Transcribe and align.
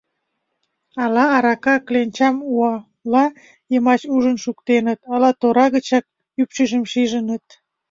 Ала 1.03 1.23
арака 1.35 1.75
кленчам 1.85 2.35
уала 2.55 3.25
йымач 3.71 4.01
ужын 4.15 4.37
шуктеныт, 4.43 4.99
ала 5.13 5.31
тора 5.41 5.65
гычак 5.73 6.05
ӱпшыжым 6.41 6.83
шижыныт. 6.91 7.45